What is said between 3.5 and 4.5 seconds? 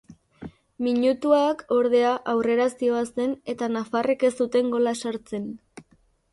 eta nafarrek ez